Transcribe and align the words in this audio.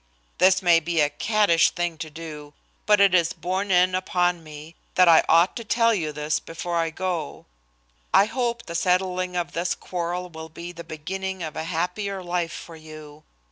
"This 0.39 0.63
may 0.63 0.79
be 0.79 0.99
a 0.99 1.11
caddish 1.11 1.69
thing 1.69 1.99
to 1.99 2.09
do, 2.09 2.55
but 2.87 2.99
it 2.99 3.13
is 3.13 3.33
borne 3.33 3.69
in 3.69 3.93
upon 3.93 4.43
me 4.43 4.73
that 4.95 5.07
I 5.07 5.23
ought 5.29 5.55
to 5.57 5.63
tell 5.63 5.93
you 5.93 6.11
this 6.11 6.39
before 6.39 6.77
I 6.77 6.89
go. 6.89 7.45
I 8.11 8.25
hope 8.25 8.65
the 8.65 8.73
settling 8.73 9.35
of 9.35 9.51
this 9.51 9.75
quarrel 9.75 10.27
will 10.27 10.49
be 10.49 10.71
the 10.71 10.83
beginning 10.83 11.43
of 11.43 11.55
a 11.55 11.65
happier 11.65 12.23
life 12.23 12.51
for 12.51 12.75
you. 12.75 13.25